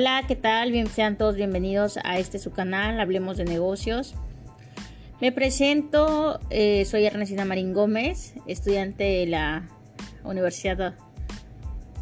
Hola, 0.00 0.22
¿qué 0.28 0.36
tal? 0.36 0.70
Bien, 0.70 0.86
sean 0.86 1.18
todos 1.18 1.34
bienvenidos 1.34 1.98
a 2.04 2.20
este 2.20 2.38
su 2.38 2.52
canal, 2.52 3.00
Hablemos 3.00 3.36
de 3.36 3.44
Negocios. 3.44 4.14
Me 5.20 5.32
presento, 5.32 6.38
eh, 6.50 6.84
soy 6.84 7.04
Ernestina 7.04 7.44
Marín 7.44 7.74
Gómez, 7.74 8.34
estudiante 8.46 9.02
de 9.02 9.26
la 9.26 9.68
Universidad 10.22 10.94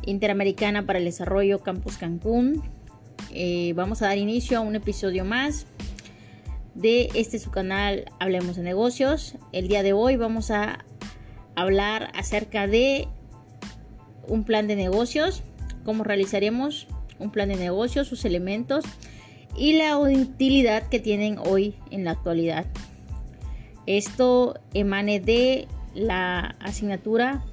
Interamericana 0.03 0.85
para 0.85 0.98
el 0.98 1.07
Desarrollo 1.07 1.61
Campus 1.61 1.96
Cancún. 1.96 2.62
Eh, 3.32 3.72
vamos 3.75 4.03
a 4.03 4.08
dar 4.08 4.18
inicio 4.18 4.58
a 4.58 4.61
un 4.61 4.76
episodio 4.76 5.25
más 5.25 5.64
de 6.75 7.08
este 7.14 7.39
su 7.39 7.50
canal 7.50 8.13
Hablemos 8.21 8.57
de 8.57 8.63
Negocios. 8.63 9.36
El 9.53 9.68
día 9.68 9.82
de 9.82 9.94
hoy 9.94 10.17
vamos 10.17 10.50
a 10.50 10.85
hablar 11.54 12.11
acerca 12.14 12.67
de 12.67 13.08
un 14.29 14.44
plan 14.44 14.67
de 14.67 14.76
negocios, 14.76 15.43
cómo 15.82 16.04
realizaremos 16.04 16.89
un 17.18 17.30
plan 17.30 17.48
de 17.48 17.56
negocios, 17.56 18.08
sus 18.08 18.25
elementos 18.25 18.84
y 19.56 19.75
la 19.75 19.98
utilidad 19.98 20.88
que 20.88 21.00
tienen 21.00 21.39
hoy 21.39 21.75
en 21.90 22.04
la 22.04 22.12
actualidad. 22.12 22.66
Esto 23.86 24.58
emane 24.75 25.20
de 25.20 25.68
la 25.94 26.56
asignatura, 26.61 27.44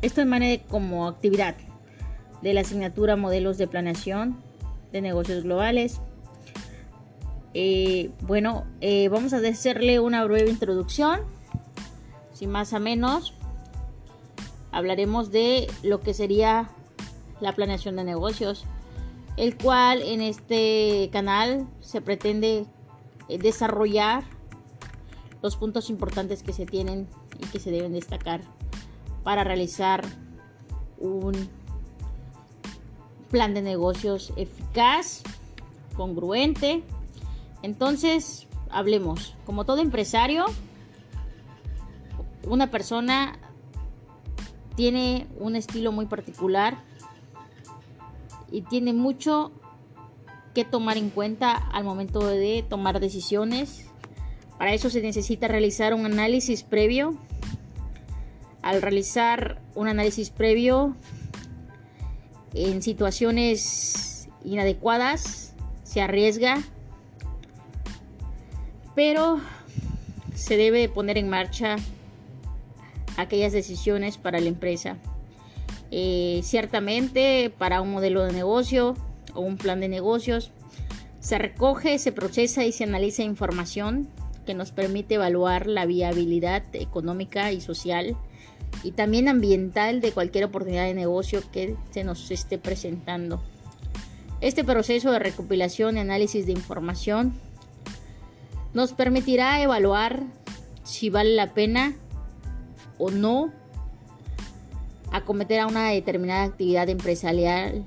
esto 0.00 0.20
emane 0.20 0.62
como 0.68 1.06
actividad 1.06 1.54
de 2.40 2.54
la 2.54 2.62
asignatura 2.62 3.16
Modelos 3.16 3.58
de 3.58 3.68
Planeación 3.68 4.42
de 4.90 5.00
Negocios 5.00 5.44
Globales. 5.44 6.00
Eh, 7.54 8.10
bueno, 8.22 8.64
eh, 8.80 9.08
vamos 9.08 9.32
a 9.32 9.36
hacerle 9.36 10.00
una 10.00 10.24
breve 10.24 10.50
introducción, 10.50 11.20
sin 12.32 12.50
más 12.50 12.72
a 12.72 12.78
menos. 12.78 13.34
Hablaremos 14.72 15.30
de 15.30 15.70
lo 15.82 16.00
que 16.00 16.14
sería 16.14 16.70
la 17.40 17.54
planeación 17.54 17.96
de 17.96 18.04
negocios, 18.04 18.64
el 19.36 19.56
cual 19.56 20.02
en 20.02 20.20
este 20.20 21.08
canal 21.12 21.66
se 21.80 22.00
pretende 22.00 22.66
eh, 23.28 23.38
desarrollar 23.38 24.24
los 25.42 25.56
puntos 25.56 25.90
importantes 25.90 26.42
que 26.42 26.52
se 26.52 26.66
tienen 26.66 27.08
y 27.40 27.46
que 27.46 27.58
se 27.58 27.70
deben 27.70 27.92
destacar 27.92 28.40
para 29.24 29.44
realizar 29.44 30.04
un 30.98 31.32
plan 33.30 33.54
de 33.54 33.62
negocios 33.62 34.32
eficaz, 34.36 35.22
congruente. 35.96 36.84
Entonces, 37.62 38.46
hablemos. 38.70 39.34
Como 39.46 39.64
todo 39.64 39.78
empresario, 39.78 40.44
una 42.44 42.70
persona 42.70 43.38
tiene 44.76 45.26
un 45.38 45.56
estilo 45.56 45.92
muy 45.92 46.06
particular 46.06 46.78
y 48.52 48.62
tiene 48.62 48.92
mucho 48.92 49.50
que 50.54 50.64
tomar 50.64 50.98
en 50.98 51.10
cuenta 51.10 51.52
al 51.52 51.82
momento 51.82 52.24
de 52.26 52.64
tomar 52.68 53.00
decisiones 53.00 53.88
para 54.62 54.74
eso 54.74 54.90
se 54.90 55.02
necesita 55.02 55.48
realizar 55.48 55.92
un 55.92 56.06
análisis 56.06 56.62
previo. 56.62 57.18
Al 58.62 58.80
realizar 58.80 59.60
un 59.74 59.88
análisis 59.88 60.30
previo 60.30 60.94
en 62.54 62.80
situaciones 62.80 64.28
inadecuadas, 64.44 65.56
se 65.82 66.00
arriesga, 66.00 66.62
pero 68.94 69.40
se 70.36 70.56
debe 70.56 70.88
poner 70.88 71.18
en 71.18 71.28
marcha 71.28 71.74
aquellas 73.16 73.52
decisiones 73.52 74.16
para 74.16 74.38
la 74.38 74.46
empresa. 74.46 74.96
Eh, 75.94 76.40
ciertamente 76.42 77.52
para 77.58 77.82
un 77.82 77.92
modelo 77.92 78.24
de 78.24 78.32
negocio 78.32 78.96
o 79.34 79.42
un 79.42 79.58
plan 79.58 79.78
de 79.78 79.88
negocios 79.88 80.50
se 81.20 81.36
recoge, 81.36 81.98
se 81.98 82.12
procesa 82.12 82.64
y 82.64 82.72
se 82.72 82.84
analiza 82.84 83.22
información 83.22 84.08
que 84.46 84.54
nos 84.54 84.72
permite 84.72 85.16
evaluar 85.16 85.66
la 85.66 85.84
viabilidad 85.84 86.64
económica 86.72 87.52
y 87.52 87.60
social 87.60 88.16
y 88.82 88.92
también 88.92 89.28
ambiental 89.28 90.00
de 90.00 90.12
cualquier 90.12 90.44
oportunidad 90.44 90.86
de 90.86 90.94
negocio 90.94 91.42
que 91.52 91.76
se 91.90 92.04
nos 92.04 92.30
esté 92.30 92.56
presentando. 92.56 93.42
Este 94.40 94.64
proceso 94.64 95.12
de 95.12 95.18
recopilación 95.18 95.98
y 95.98 96.00
análisis 96.00 96.46
de 96.46 96.52
información 96.52 97.34
nos 98.72 98.94
permitirá 98.94 99.62
evaluar 99.62 100.22
si 100.84 101.10
vale 101.10 101.34
la 101.34 101.52
pena 101.52 101.94
o 102.96 103.10
no 103.10 103.52
acometer 105.12 105.60
a 105.60 105.66
una 105.66 105.90
determinada 105.90 106.44
actividad 106.44 106.88
empresarial 106.88 107.84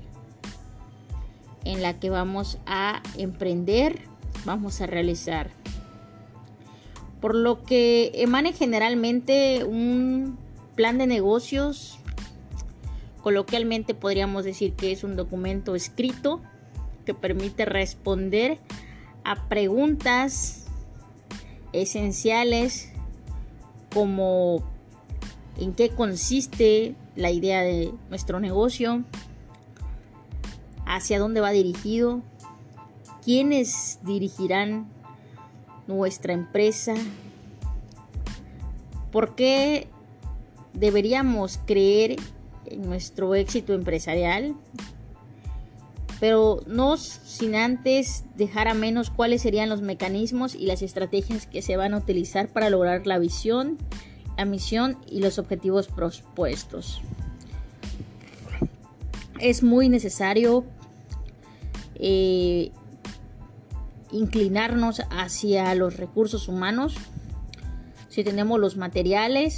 en 1.64 1.82
la 1.82 1.98
que 1.98 2.10
vamos 2.10 2.58
a 2.66 3.02
emprender, 3.16 4.00
vamos 4.44 4.80
a 4.80 4.86
realizar 4.86 5.50
por 7.20 7.34
lo 7.34 7.62
que 7.64 8.12
emane 8.14 8.52
generalmente 8.52 9.64
un 9.64 10.38
plan 10.74 10.98
de 10.98 11.06
negocios. 11.06 11.98
Coloquialmente 13.22 13.94
podríamos 13.94 14.44
decir 14.44 14.74
que 14.74 14.92
es 14.92 15.02
un 15.02 15.16
documento 15.16 15.74
escrito 15.74 16.40
que 17.04 17.14
permite 17.14 17.64
responder 17.64 18.58
a 19.24 19.48
preguntas 19.48 20.66
esenciales 21.72 22.92
como 23.92 24.62
en 25.58 25.74
qué 25.74 25.88
consiste 25.88 26.94
la 27.16 27.30
idea 27.30 27.62
de 27.62 27.92
nuestro 28.10 28.38
negocio, 28.40 29.02
hacia 30.84 31.18
dónde 31.18 31.40
va 31.40 31.50
dirigido, 31.50 32.22
quiénes 33.24 33.98
dirigirán 34.04 34.86
nuestra 35.86 36.32
empresa? 36.32 36.94
¿Por 39.10 39.34
qué 39.34 39.88
deberíamos 40.74 41.58
creer 41.66 42.16
en 42.66 42.82
nuestro 42.82 43.34
éxito 43.34 43.72
empresarial? 43.72 44.54
Pero 46.20 46.60
no 46.66 46.96
sin 46.96 47.54
antes 47.56 48.24
dejar 48.36 48.68
a 48.68 48.74
menos 48.74 49.10
cuáles 49.10 49.42
serían 49.42 49.68
los 49.68 49.82
mecanismos 49.82 50.54
y 50.54 50.66
las 50.66 50.82
estrategias 50.82 51.46
que 51.46 51.62
se 51.62 51.76
van 51.76 51.94
a 51.94 51.98
utilizar 51.98 52.48
para 52.48 52.70
lograr 52.70 53.06
la 53.06 53.18
visión, 53.18 53.76
la 54.36 54.44
misión 54.44 54.98
y 55.06 55.20
los 55.20 55.38
objetivos 55.38 55.88
propuestos. 55.88 57.00
Es 59.40 59.62
muy 59.62 59.88
necesario 59.88 60.64
eh, 61.96 62.72
inclinarnos 64.10 65.02
hacia 65.10 65.74
los 65.74 65.96
recursos 65.96 66.48
humanos, 66.48 66.96
si 68.08 68.24
tenemos 68.24 68.58
los 68.60 68.76
materiales, 68.76 69.56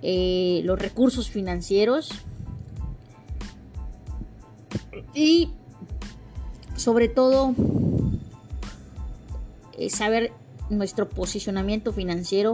eh, 0.00 0.60
los 0.64 0.78
recursos 0.78 1.28
financieros 1.28 2.10
y 5.12 5.50
sobre 6.76 7.08
todo 7.08 7.54
eh, 9.76 9.90
saber 9.90 10.32
nuestro 10.70 11.08
posicionamiento 11.08 11.92
financiero 11.92 12.52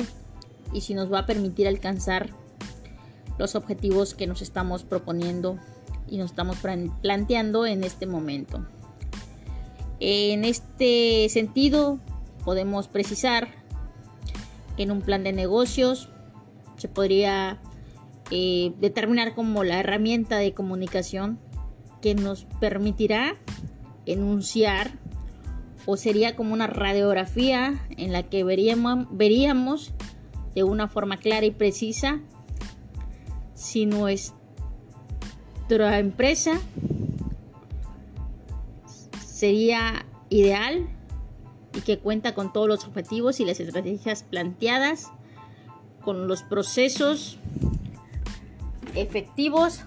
y 0.74 0.82
si 0.82 0.92
nos 0.92 1.10
va 1.10 1.20
a 1.20 1.26
permitir 1.26 1.66
alcanzar 1.66 2.28
los 3.38 3.54
objetivos 3.54 4.14
que 4.14 4.26
nos 4.26 4.42
estamos 4.42 4.84
proponiendo 4.84 5.58
y 6.06 6.18
nos 6.18 6.30
estamos 6.30 6.58
planteando 7.00 7.64
en 7.64 7.82
este 7.84 8.06
momento. 8.06 8.66
En 10.00 10.44
este 10.44 11.28
sentido, 11.30 11.98
podemos 12.44 12.88
precisar 12.88 13.48
que 14.76 14.82
en 14.82 14.90
un 14.90 15.00
plan 15.00 15.24
de 15.24 15.32
negocios 15.32 16.10
se 16.76 16.88
podría 16.88 17.60
eh, 18.30 18.74
determinar 18.80 19.34
como 19.34 19.64
la 19.64 19.80
herramienta 19.80 20.36
de 20.38 20.52
comunicación 20.52 21.38
que 22.02 22.14
nos 22.14 22.44
permitirá 22.60 23.36
enunciar 24.04 24.98
o 25.86 25.96
sería 25.96 26.34
como 26.36 26.52
una 26.52 26.66
radiografía 26.66 27.86
en 27.96 28.12
la 28.12 28.24
que 28.24 28.44
veríamos, 28.44 29.06
veríamos 29.10 29.92
de 30.54 30.64
una 30.64 30.88
forma 30.88 31.16
clara 31.16 31.46
y 31.46 31.50
precisa 31.50 32.20
si 33.54 33.86
nuestra 33.86 34.38
empresa 35.98 36.60
sería 39.24 40.06
ideal 40.28 40.88
y 41.74 41.80
que 41.80 41.98
cuenta 41.98 42.34
con 42.34 42.52
todos 42.52 42.68
los 42.68 42.84
objetivos 42.86 43.40
y 43.40 43.44
las 43.44 43.58
estrategias 43.60 44.22
planteadas, 44.22 45.10
con 46.02 46.28
los 46.28 46.42
procesos 46.42 47.38
efectivos 48.94 49.80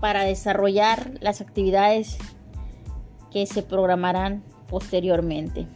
para 0.00 0.22
desarrollar 0.22 1.12
las 1.20 1.40
actividades 1.40 2.18
que 3.32 3.46
se 3.46 3.62
programarán 3.62 4.44
posteriormente. 4.68 5.66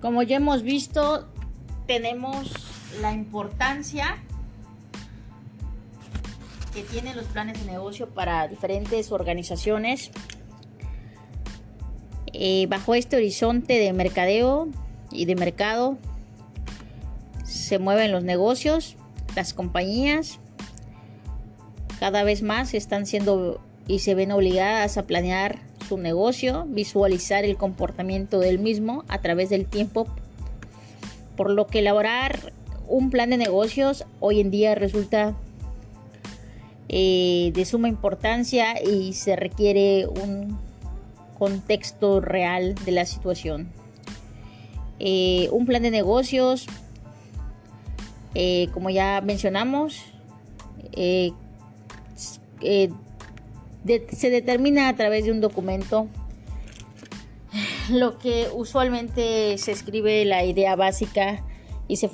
Como 0.00 0.22
ya 0.22 0.36
hemos 0.36 0.62
visto, 0.62 1.28
tenemos 1.86 2.52
la 3.00 3.12
importancia 3.12 4.16
que 6.74 6.82
tienen 6.82 7.16
los 7.16 7.26
planes 7.26 7.58
de 7.64 7.70
negocio 7.70 8.10
para 8.10 8.46
diferentes 8.48 9.10
organizaciones. 9.10 10.10
Eh, 12.32 12.66
bajo 12.68 12.94
este 12.94 13.16
horizonte 13.16 13.78
de 13.78 13.92
mercadeo 13.94 14.68
y 15.10 15.24
de 15.24 15.36
mercado 15.36 15.96
se 17.44 17.78
mueven 17.78 18.12
los 18.12 18.22
negocios, 18.24 18.96
las 19.34 19.54
compañías 19.54 20.38
cada 21.98 22.24
vez 22.24 22.42
más 22.42 22.74
están 22.74 23.06
siendo 23.06 23.60
y 23.86 24.00
se 24.00 24.14
ven 24.14 24.32
obligadas 24.32 24.98
a 24.98 25.06
planear 25.06 25.60
su 25.86 25.98
negocio, 25.98 26.66
visualizar 26.68 27.44
el 27.44 27.56
comportamiento 27.56 28.38
del 28.38 28.58
mismo 28.58 29.04
a 29.08 29.20
través 29.20 29.50
del 29.50 29.66
tiempo, 29.66 30.06
por 31.36 31.50
lo 31.50 31.66
que 31.66 31.80
elaborar 31.80 32.52
un 32.88 33.10
plan 33.10 33.30
de 33.30 33.36
negocios 33.36 34.04
hoy 34.20 34.40
en 34.40 34.50
día 34.50 34.74
resulta 34.74 35.34
eh, 36.88 37.50
de 37.54 37.64
suma 37.64 37.88
importancia 37.88 38.80
y 38.82 39.12
se 39.12 39.36
requiere 39.36 40.06
un 40.06 40.58
contexto 41.38 42.20
real 42.20 42.74
de 42.84 42.92
la 42.92 43.04
situación. 43.04 43.68
Eh, 44.98 45.48
un 45.50 45.66
plan 45.66 45.82
de 45.82 45.90
negocios, 45.90 46.66
eh, 48.34 48.68
como 48.72 48.90
ya 48.90 49.20
mencionamos, 49.20 50.00
se 54.12 54.30
determina 54.30 54.88
a 54.88 54.96
través 54.96 55.24
de 55.24 55.32
un 55.32 55.40
documento 55.40 56.08
lo 57.90 58.18
que 58.18 58.48
usualmente 58.54 59.56
se 59.58 59.72
escribe 59.72 60.24
la 60.24 60.44
idea 60.44 60.76
básica 60.76 61.44
y, 61.88 61.96
se 61.96 62.10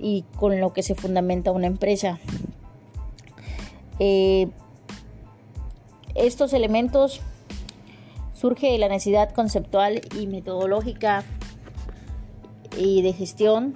y 0.00 0.24
con 0.36 0.60
lo 0.60 0.72
que 0.72 0.82
se 0.82 0.94
fundamenta 0.94 1.52
una 1.52 1.66
empresa. 1.66 2.18
Eh, 3.98 4.48
estos 6.14 6.52
elementos 6.54 7.20
surge 8.34 8.72
de 8.72 8.78
la 8.78 8.88
necesidad 8.88 9.32
conceptual 9.32 10.00
y 10.18 10.26
metodológica 10.26 11.24
y 12.78 13.02
de 13.02 13.12
gestión 13.12 13.74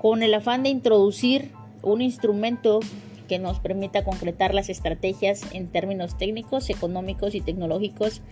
con 0.00 0.22
el 0.22 0.32
afán 0.32 0.62
de 0.62 0.70
introducir 0.70 1.52
un 1.82 2.00
instrumento 2.00 2.80
que 3.28 3.38
nos 3.38 3.60
permita 3.60 4.02
concretar 4.02 4.54
las 4.54 4.68
estrategias 4.68 5.42
en 5.52 5.68
términos 5.68 6.18
técnicos, 6.18 6.70
económicos 6.70 7.34
y 7.36 7.40
tecnológicos, 7.40 8.22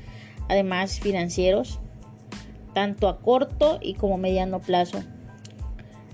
además 0.48 0.98
financieros, 0.98 1.78
tanto 2.75 3.08
a 3.08 3.20
corto 3.20 3.78
y 3.81 3.94
como 3.94 4.19
mediano 4.19 4.60
plazo, 4.60 5.02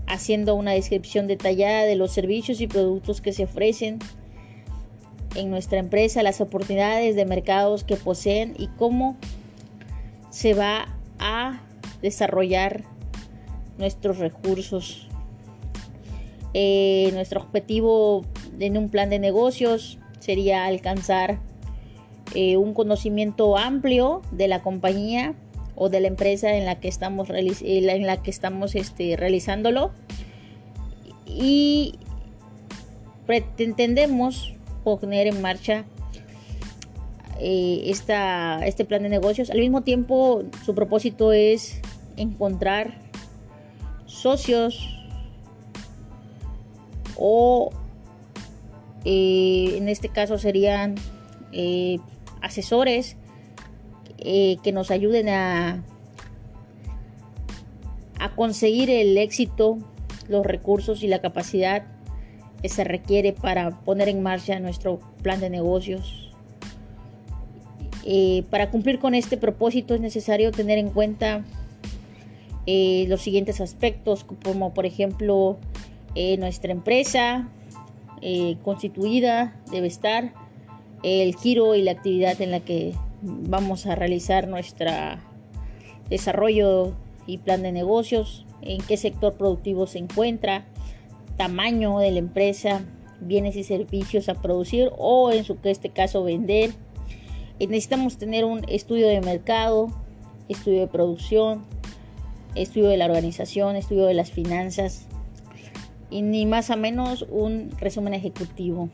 haciendo 0.07 0.55
una 0.55 0.73
descripción 0.73 1.27
detallada 1.27 1.85
de 1.85 1.97
los 1.97 2.13
servicios 2.13 2.61
y 2.61 2.67
productos 2.67 3.21
que 3.21 3.33
se 3.33 3.45
ofrecen 3.45 3.99
en 5.35 5.51
nuestra 5.51 5.79
empresa, 5.79 6.23
las 6.23 6.41
oportunidades 6.41 7.17
de 7.17 7.25
mercados 7.25 7.85
que 7.85 7.97
poseen 7.97 8.55
y 8.59 8.67
cómo 8.69 9.17
se 10.31 10.55
va 10.55 10.89
a 11.19 11.63
desarrollar 12.03 12.85
nuestros 13.79 14.19
recursos. 14.19 15.09
Eh, 16.55 17.11
nuestro 17.15 17.41
objetivo 17.41 18.27
en 18.59 18.77
un 18.77 18.89
plan 18.89 19.11
de 19.11 19.19
negocios 19.19 19.99
sería 20.21 20.67
alcanzar 20.67 21.41
eh, 22.35 22.57
un 22.57 22.75
conocimiento 22.75 23.57
amplio 23.59 24.23
de 24.31 24.49
la 24.49 24.63
compañía 24.63 25.35
o 25.75 25.89
de 25.89 26.01
la 26.01 26.09
empresa 26.09 26.55
en 26.55 26.65
la 26.65 26.81
que 26.81 26.89
estamos, 26.89 27.29
en 27.31 28.07
la 28.07 28.23
que 28.23 28.31
estamos 28.31 28.75
este, 28.75 29.17
realizándolo 29.17 29.91
y 31.27 31.99
pretendemos 33.27 34.55
poner 34.85 35.27
en 35.27 35.41
marcha 35.43 35.85
eh, 37.41 37.83
este 37.87 38.85
plan 38.85 39.03
de 39.03 39.09
negocios. 39.09 39.51
Al 39.51 39.59
mismo 39.59 39.83
tiempo, 39.83 40.43
su 40.65 40.75
propósito 40.75 41.33
es 41.33 41.81
encontrar 42.17 42.99
socios 44.07 44.89
o 47.17 47.73
eh, 49.05 49.75
en 49.77 49.89
este 49.89 50.09
caso 50.09 50.39
serían 50.39 50.95
eh, 51.53 51.99
asesores 52.41 53.17
eh, 54.19 54.57
que 54.63 54.73
nos 54.73 54.91
ayuden 54.91 55.29
a, 55.29 55.85
a 58.21 58.35
conseguir 58.35 58.91
el 58.91 59.19
éxito, 59.19 59.79
los 60.29 60.47
recursos 60.47 61.03
y 61.03 61.09
la 61.09 61.21
capacidad 61.21 61.85
que 62.61 62.69
se 62.69 62.85
requiere 62.85 63.33
para 63.33 63.81
poner 63.81 64.09
en 64.09 64.23
marcha 64.23 64.61
nuestro 64.61 65.01
plan 65.23 65.41
de 65.41 65.51
negocios. 65.51 66.31
para 68.51 68.71
cumplir 68.71 69.01
con 69.01 69.15
este 69.15 69.37
propósito 69.37 69.95
es 69.95 70.01
necesario 70.01 70.53
tener 70.53 70.79
en 70.79 70.91
cuenta 70.91 71.45
los 72.67 73.21
siguientes 73.21 73.61
aspectos, 73.61 74.25
como 74.45 74.73
por 74.75 74.87
ejemplo 74.87 75.59
nuestra 76.39 76.71
empresa, 76.71 77.49
eh, 78.23 78.57
constituida 78.63 79.61
debe 79.71 79.89
estar, 79.89 80.33
el 81.03 81.35
giro 81.35 81.75
y 81.75 81.83
la 81.83 81.93
actividad 81.93 82.41
en 82.41 82.53
la 82.53 82.61
que 82.61 82.95
vamos 83.21 83.87
a 83.87 83.95
realizar 83.95 84.47
nuestro 84.47 84.91
desarrollo 86.09 86.95
y 87.27 87.39
plan 87.39 87.63
de 87.63 87.73
negocios, 87.73 88.47
en 88.61 88.81
qué 88.83 88.97
sector 88.97 89.37
productivo 89.37 89.87
se 89.87 89.99
encuentra, 89.99 90.67
tamaño 91.37 91.99
de 91.99 92.13
la 92.13 92.19
empresa, 92.19 92.85
bienes 93.21 93.57
y 93.57 93.65
servicios 93.65 94.29
a 94.29 94.35
producir 94.35 94.91
o 94.97 95.33
en 95.33 95.45
su 95.45 95.59
este 95.65 95.91
caso 95.91 96.23
vender. 96.23 96.73
Eh, 97.59 97.67
necesitamos 97.67 98.19
tener 98.19 98.45
un 98.45 98.65
estudio 98.69 99.09
de 99.09 99.21
mercado, 99.21 99.89
estudio 100.49 100.81
de 100.81 100.87
producción, 100.87 101.65
estudio 102.55 102.89
de 102.89 102.97
la 102.97 103.07
organización, 103.07 103.77
estudio 103.77 104.05
de 104.05 104.15
las 104.15 104.31
finanzas, 104.31 105.07
y 106.13 106.21
ni 106.21 106.45
más 106.45 106.69
o 106.69 106.77
menos 106.77 107.25
un 107.31 107.71
resumen 107.79 108.13
ejecutivo. 108.13 108.91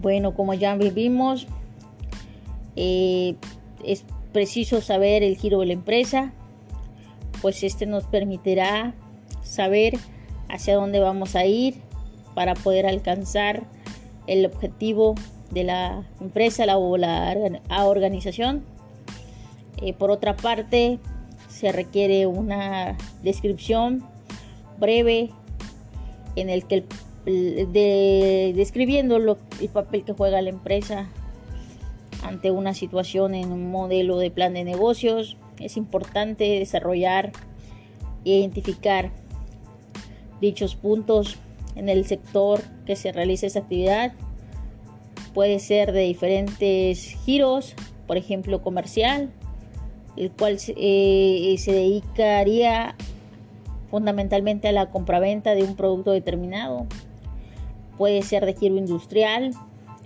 Bueno, 0.00 0.34
como 0.34 0.54
ya 0.54 0.74
vivimos, 0.74 1.46
eh, 2.76 3.36
es 3.84 4.04
preciso 4.32 4.80
saber 4.80 5.22
el 5.22 5.36
giro 5.36 5.60
de 5.60 5.66
la 5.66 5.72
empresa, 5.74 6.32
pues 7.42 7.62
este 7.62 7.84
nos 7.84 8.04
permitirá 8.04 8.94
saber 9.42 9.98
hacia 10.48 10.74
dónde 10.74 11.00
vamos 11.00 11.36
a 11.36 11.44
ir 11.44 11.74
para 12.34 12.54
poder 12.54 12.86
alcanzar 12.86 13.64
el 14.26 14.46
objetivo 14.46 15.14
de 15.50 15.64
la 15.64 16.04
empresa 16.20 16.64
la, 16.64 16.78
o 16.78 16.96
la 16.96 17.54
organización. 17.84 18.64
Eh, 19.82 19.92
por 19.92 20.10
otra 20.10 20.36
parte, 20.36 20.98
se 21.56 21.72
requiere 21.72 22.26
una 22.26 22.98
descripción 23.22 24.04
breve 24.78 25.30
en 26.36 26.50
el 26.50 26.66
que 26.66 26.84
de, 27.24 28.52
describiendo 28.54 29.16
el 29.16 29.68
papel 29.72 30.04
que 30.04 30.12
juega 30.12 30.42
la 30.42 30.50
empresa 30.50 31.08
ante 32.22 32.50
una 32.50 32.74
situación 32.74 33.34
en 33.34 33.52
un 33.52 33.70
modelo 33.70 34.18
de 34.18 34.30
plan 34.30 34.52
de 34.52 34.64
negocios. 34.64 35.38
Es 35.58 35.78
importante 35.78 36.44
desarrollar 36.44 37.32
e 38.26 38.32
identificar 38.32 39.10
dichos 40.42 40.76
puntos 40.76 41.38
en 41.74 41.88
el 41.88 42.04
sector 42.04 42.60
que 42.84 42.96
se 42.96 43.12
realiza 43.12 43.46
esa 43.46 43.60
actividad. 43.60 44.12
Puede 45.32 45.58
ser 45.58 45.92
de 45.92 46.00
diferentes 46.00 47.16
giros, 47.24 47.74
por 48.06 48.18
ejemplo 48.18 48.60
comercial, 48.60 49.30
el 50.16 50.30
cual 50.30 50.58
eh, 50.68 51.54
se 51.58 51.72
dedicaría 51.72 52.94
fundamentalmente 53.90 54.68
a 54.68 54.72
la 54.72 54.90
compraventa 54.90 55.54
de 55.54 55.62
un 55.62 55.76
producto 55.76 56.12
determinado. 56.12 56.86
Puede 57.98 58.22
ser 58.22 58.44
de 58.44 58.54
giro 58.54 58.76
industrial, 58.76 59.52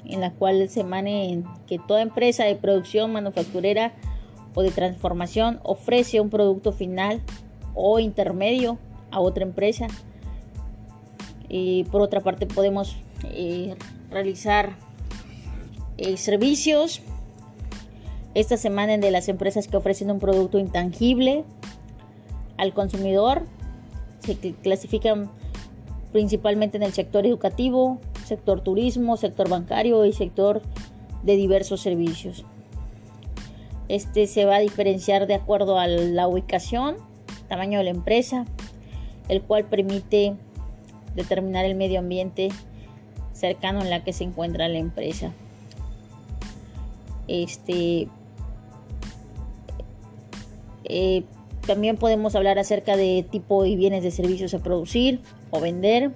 en 0.05 0.21
la 0.21 0.33
cual 0.33 0.69
se 0.69 0.85
mane 0.85 1.43
que 1.67 1.79
toda 1.79 2.03
empresa 2.03 2.45
de 2.45 2.57
producción 2.57 3.13
manufacturera 3.13 3.93
o 4.55 4.63
de 4.63 4.71
transformación 4.71 5.61
ofrece 5.63 6.21
un 6.21 6.31
producto 6.31 6.73
final 6.73 7.21
o 7.75 7.99
intermedio 7.99 8.79
a 9.11 9.21
otra 9.21 9.45
empresa. 9.45 9.87
Y 11.49 11.85
por 11.85 12.01
otra 12.01 12.21
parte 12.21 12.47
podemos 12.47 12.97
eh, 13.25 13.75
realizar 14.11 14.77
eh, 15.99 16.17
servicios 16.17 17.03
esta 18.35 18.57
semana 18.57 18.97
de 18.99 19.11
las 19.11 19.29
empresas 19.29 19.69
que 19.69 19.77
ofrecen 19.77 20.11
un 20.11 20.19
producto 20.19 20.59
intangible 20.59 21.45
al 22.57 22.73
consumidor. 22.73 23.43
Se 24.21 24.37
clasifican 24.37 25.31
principalmente 26.13 26.77
en 26.77 26.83
el 26.83 26.93
sector 26.93 27.27
educativo, 27.27 27.99
sector 28.25 28.61
turismo, 28.61 29.17
sector 29.17 29.49
bancario 29.49 30.05
y 30.05 30.13
sector 30.13 30.63
de 31.23 31.37
diversos 31.37 31.81
servicios. 31.81 32.45
Este 33.89 34.27
se 34.27 34.45
va 34.45 34.57
a 34.57 34.61
diferenciar 34.61 35.27
de 35.27 35.35
acuerdo 35.35 35.79
a 35.79 35.89
la 35.89 36.29
ubicación, 36.29 36.97
tamaño 37.49 37.79
de 37.79 37.85
la 37.85 37.91
empresa, 37.91 38.45
el 39.29 39.43
cual 39.43 39.65
permite 39.65 40.37
determinar 41.17 41.65
el 41.65 41.75
medio 41.75 41.99
ambiente 41.99 42.51
cercano 43.33 43.81
en 43.81 43.91
la 43.91 44.05
que 44.05 44.13
se 44.13 44.25
encuentra 44.25 44.69
la 44.69 44.79
empresa. 44.79 45.33
Este, 47.27 48.09
eh, 50.91 51.25
también 51.67 51.97
podemos 51.97 52.35
hablar 52.35 52.59
acerca 52.59 52.97
de 52.97 53.25
tipo 53.31 53.65
y 53.65 53.77
bienes 53.77 54.03
de 54.03 54.11
servicios 54.11 54.55
a 54.55 54.59
producir 54.59 55.21
o 55.51 55.61
vender. 55.61 56.13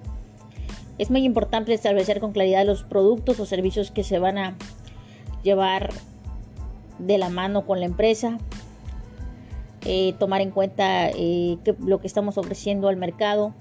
Es 0.98 1.10
muy 1.10 1.24
importante 1.24 1.72
establecer 1.74 2.20
con 2.20 2.32
claridad 2.32 2.64
los 2.64 2.84
productos 2.84 3.40
o 3.40 3.46
servicios 3.46 3.90
que 3.90 4.04
se 4.04 4.18
van 4.18 4.38
a 4.38 4.56
llevar 5.42 5.92
de 6.98 7.18
la 7.18 7.28
mano 7.28 7.66
con 7.66 7.80
la 7.80 7.86
empresa. 7.86 8.38
Eh, 9.84 10.14
tomar 10.18 10.40
en 10.40 10.50
cuenta 10.50 11.10
eh, 11.10 11.58
lo 11.78 12.00
que 12.00 12.06
estamos 12.06 12.38
ofreciendo 12.38 12.88
al 12.88 12.96
mercado. 12.96 13.54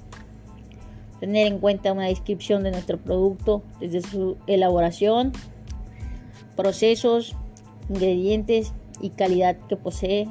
Tener 1.19 1.47
en 1.47 1.59
cuenta 1.59 1.91
una 1.91 2.05
descripción 2.05 2.63
de 2.63 2.71
nuestro 2.71 2.97
producto 2.97 3.63
desde 3.79 4.01
su 4.01 4.37
elaboración, 4.47 5.31
procesos, 6.55 7.35
ingredientes 7.89 8.73
y 9.01 9.09
calidad 9.09 9.57
que 9.67 9.75
posee 9.75 10.27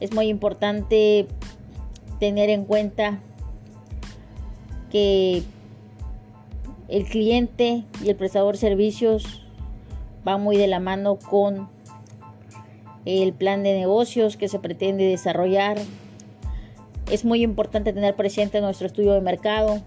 es 0.00 0.12
muy 0.12 0.28
importante 0.28 1.26
tener 2.20 2.50
en 2.50 2.64
cuenta 2.64 3.20
que 4.90 5.42
el 6.88 7.04
cliente 7.04 7.84
y 8.02 8.08
el 8.08 8.16
prestador 8.16 8.54
de 8.54 8.60
servicios 8.60 9.42
van 10.24 10.42
muy 10.42 10.56
de 10.56 10.66
la 10.66 10.80
mano 10.80 11.16
con 11.16 11.68
el 13.04 13.32
plan 13.32 13.62
de 13.62 13.74
negocios 13.74 14.36
que 14.36 14.48
se 14.48 14.58
pretende 14.58 15.04
desarrollar. 15.04 15.78
Es 17.10 17.24
muy 17.24 17.42
importante 17.42 17.92
tener 17.92 18.14
presente 18.16 18.60
nuestro 18.60 18.86
estudio 18.86 19.12
de 19.14 19.20
mercado. 19.20 19.82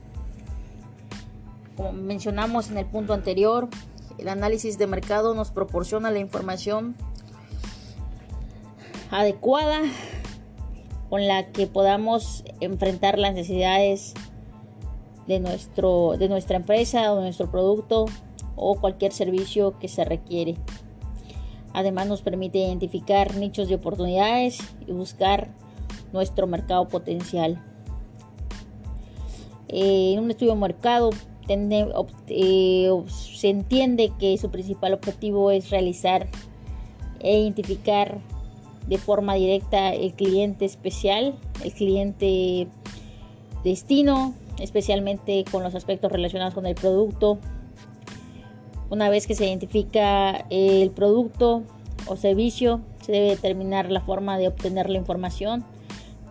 Como 1.75 1.94
mencionamos 1.94 2.70
en 2.70 2.77
el 2.77 2.86
punto 2.86 3.13
anterior, 3.13 3.70
el 4.18 4.27
análisis 4.27 4.77
de 4.77 4.88
mercado 4.88 5.34
nos 5.34 5.51
proporciona 5.51 6.12
la 6.12 6.20
información 6.20 6.96
adecuada 9.12 9.82
con 11.10 11.27
la 11.27 11.51
que 11.51 11.68
podamos 11.68 12.44
enfrentar 12.62 13.20
las 13.20 13.34
necesidades 13.34 14.13
de, 15.27 15.39
nuestro, 15.39 16.15
de 16.18 16.30
nuestra 16.30 16.56
empresa 16.56 17.13
o 17.13 17.20
nuestro 17.20 17.51
producto 17.51 18.06
o 18.56 18.80
cualquier 18.80 19.12
servicio 19.12 19.77
que 19.77 19.89
se 19.89 20.06
requiere. 20.06 20.56
Además 21.74 22.08
nos 22.08 22.22
permite 22.22 22.60
identificar 22.60 23.36
nichos 23.36 23.68
de 23.68 23.75
oportunidades 23.75 24.60
y 24.88 24.91
buscar 24.94 25.50
nuestro 26.13 26.48
mercado 26.48 26.88
potencial. 26.88 27.62
Eh, 29.68 30.13
en 30.13 30.24
un 30.24 30.32
estudio 30.32 30.53
de 30.53 30.60
mercado 30.60 31.10
eh, 32.27 32.89
se 33.08 33.50
entiende 33.50 34.12
que 34.18 34.38
su 34.38 34.50
principal 34.50 34.94
objetivo 34.94 35.51
es 35.51 35.70
realizar 35.70 36.27
e 37.20 37.39
identificar 37.39 38.20
de 38.88 38.97
forma 38.97 39.35
directa 39.35 39.93
el 39.93 40.13
cliente 40.13 40.65
especial, 40.65 41.35
el 41.63 41.73
cliente 41.73 42.67
destino, 43.63 44.33
especialmente 44.59 45.45
con 45.50 45.63
los 45.63 45.75
aspectos 45.75 46.11
relacionados 46.11 46.53
con 46.53 46.65
el 46.65 46.75
producto. 46.75 47.39
Una 48.89 49.09
vez 49.09 49.27
que 49.27 49.35
se 49.35 49.45
identifica 49.45 50.45
el 50.50 50.91
producto 50.91 51.63
o 52.07 52.15
servicio, 52.15 52.81
se 53.01 53.11
debe 53.11 53.29
determinar 53.29 53.91
la 53.91 54.01
forma 54.01 54.38
de 54.38 54.47
obtener 54.47 54.89
la 54.89 54.97
información, 54.97 55.63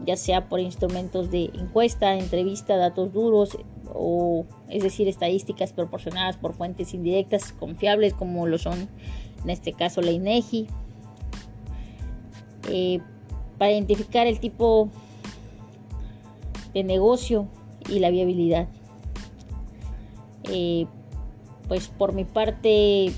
ya 0.04 0.16
sea 0.16 0.48
por 0.48 0.60
instrumentos 0.60 1.30
de 1.30 1.50
encuesta, 1.54 2.16
entrevista, 2.16 2.76
datos 2.76 3.12
duros, 3.12 3.56
o 3.92 4.44
es 4.68 4.82
decir, 4.82 5.08
estadísticas 5.08 5.72
proporcionadas 5.72 6.36
por 6.36 6.54
fuentes 6.54 6.94
indirectas 6.94 7.52
confiables 7.52 8.14
como 8.14 8.46
lo 8.46 8.58
son 8.58 8.88
en 9.44 9.50
este 9.50 9.72
caso 9.72 10.00
la 10.00 10.10
INEGI, 10.10 10.66
eh, 12.68 13.00
para 13.58 13.72
identificar 13.72 14.26
el 14.26 14.40
tipo 14.40 14.88
de 16.74 16.84
negocio 16.84 17.46
y 17.88 17.98
la 17.98 18.10
viabilidad. 18.10 18.68
Eh, 20.44 20.86
pues 21.68 21.88
por 21.88 22.12
mi 22.12 22.24
parte 22.24 23.12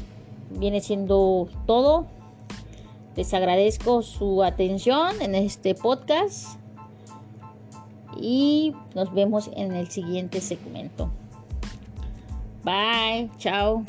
viene 0.50 0.80
siendo 0.80 1.48
todo. 1.66 2.06
Les 3.16 3.32
agradezco 3.34 4.02
su 4.02 4.42
atención 4.42 5.20
en 5.20 5.34
este 5.34 5.74
podcast 5.74 6.58
y 8.18 8.74
nos 8.94 9.12
vemos 9.12 9.50
en 9.54 9.72
el 9.74 9.88
siguiente 9.88 10.40
segmento. 10.40 11.10
Bye, 12.64 13.30
chao. 13.38 13.84